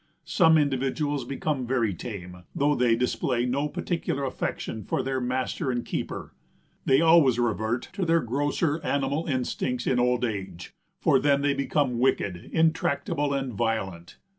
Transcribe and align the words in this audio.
Some 0.25 0.57
individuals 0.57 1.25
become 1.25 1.67
very 1.67 1.93
tame, 1.93 2.37
though 2.55 2.73
they 2.73 2.95
display 2.95 3.45
no 3.45 3.69
particular 3.69 4.23
affection 4.23 4.83
for 4.83 5.03
their 5.03 5.21
master 5.21 5.69
and 5.69 5.85
keeper. 5.85 6.33
They 6.85 7.01
always 7.01 7.37
revert 7.37 7.83
to 7.93 8.03
their 8.05 8.21
grosser 8.21 8.83
animal 8.83 9.27
instincts 9.27 9.85
in 9.85 9.99
old 9.99 10.25
age, 10.25 10.73
for 11.01 11.19
then 11.19 11.41
they 11.43 11.53
become 11.53 11.99
wicked, 11.99 12.49
intractable 12.51 13.31
and 13.31 13.53
violent. 13.53 14.17